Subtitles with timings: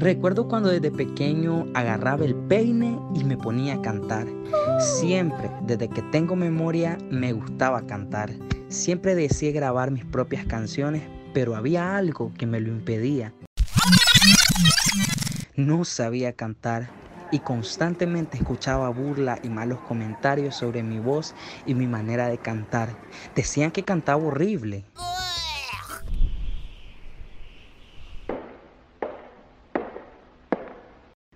[0.00, 4.26] Recuerdo cuando desde pequeño agarraba el peine y me ponía a cantar.
[4.78, 8.30] Siempre, desde que tengo memoria, me gustaba cantar.
[8.68, 11.02] Siempre deseé grabar mis propias canciones,
[11.34, 13.34] pero había algo que me lo impedía.
[15.54, 16.88] No sabía cantar
[17.30, 21.34] y constantemente escuchaba burla y malos comentarios sobre mi voz
[21.66, 22.88] y mi manera de cantar.
[23.36, 24.86] Decían que cantaba horrible.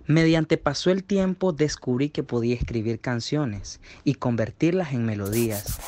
[0.07, 5.79] Mediante pasó el tiempo descubrí que podía escribir canciones y convertirlas en melodías.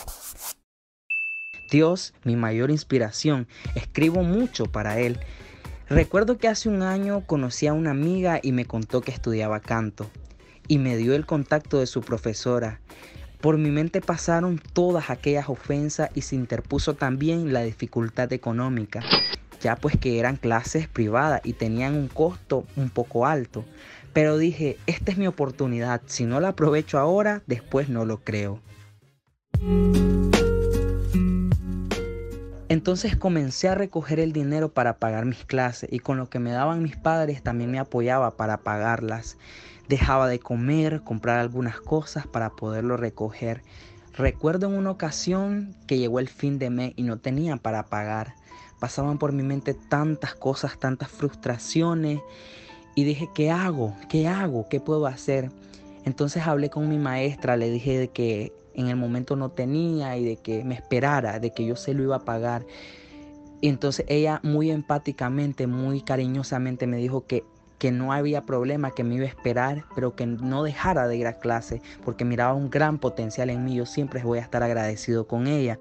[1.69, 5.19] Dios, mi mayor inspiración, escribo mucho para Él
[5.89, 10.09] Recuerdo que hace un año conocí a una amiga y me contó que estudiaba canto
[10.67, 12.81] y me dio el contacto de su profesora.
[13.39, 19.01] Por mi mente pasaron todas aquellas ofensas y se interpuso también la dificultad económica,
[19.61, 23.63] ya pues que eran clases privadas y tenían un costo un poco alto.
[24.17, 28.59] Pero dije, esta es mi oportunidad, si no la aprovecho ahora, después no lo creo.
[32.67, 36.49] Entonces comencé a recoger el dinero para pagar mis clases y con lo que me
[36.49, 39.37] daban mis padres también me apoyaba para pagarlas.
[39.87, 43.61] Dejaba de comer, comprar algunas cosas para poderlo recoger.
[44.15, 48.33] Recuerdo en una ocasión que llegó el fin de mes y no tenía para pagar.
[48.79, 52.19] Pasaban por mi mente tantas cosas, tantas frustraciones
[52.97, 53.93] y dije, ¿qué hago?
[54.09, 54.67] ¿Qué hago?
[54.69, 55.51] ¿Qué puedo hacer?
[56.03, 60.37] Entonces hablé con mi maestra, le dije que en el momento no tenía y de
[60.37, 62.65] que me esperara, de que yo se lo iba a pagar.
[63.61, 67.43] Y entonces ella muy empáticamente, muy cariñosamente me dijo que,
[67.77, 71.27] que no había problema, que me iba a esperar, pero que no dejara de ir
[71.27, 73.75] a clase, porque miraba un gran potencial en mí.
[73.75, 75.79] Yo siempre voy a estar agradecido con ella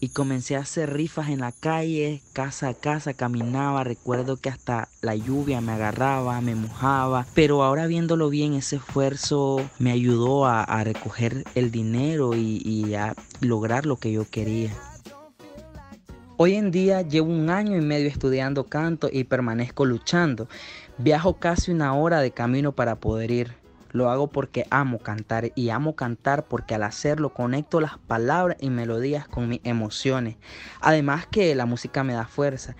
[0.00, 4.88] y comencé a hacer rifas en la calle, casa a casa, caminaba, recuerdo que hasta
[5.02, 10.84] la lluvia me agarraba, me mojaba, pero ahora viéndolo bien, ese esfuerzo me ayudó a,
[10.84, 14.72] recoger el dinero y, y a lograr lo que yo quería.
[16.36, 20.48] Hoy en día llevo un año y medio estudiando canto y permanezco luchando.
[20.96, 23.67] Viajo casi una hora de camino para poder ir.
[23.92, 28.70] Lo hago porque amo cantar y amo cantar porque al hacerlo conecto las palabras y
[28.70, 30.36] melodías con mis emociones.
[30.80, 32.76] Además que la música me da fuerza.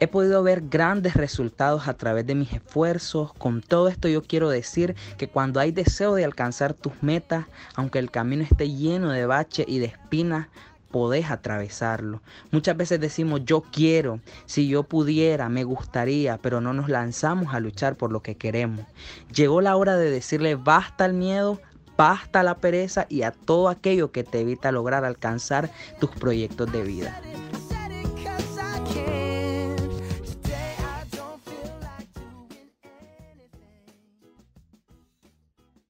[0.00, 3.32] He podido ver grandes resultados a través de mis esfuerzos.
[3.34, 7.98] Con todo esto yo quiero decir que cuando hay deseo de alcanzar tus metas, aunque
[7.98, 10.48] el camino esté lleno de baches y de espinas,
[10.90, 12.22] podés atravesarlo.
[12.50, 17.60] Muchas veces decimos yo quiero, si yo pudiera, me gustaría, pero no nos lanzamos a
[17.60, 18.86] luchar por lo que queremos.
[19.34, 21.60] Llegó la hora de decirle basta al miedo,
[21.96, 26.82] basta la pereza y a todo aquello que te evita lograr alcanzar tus proyectos de
[26.82, 27.20] vida.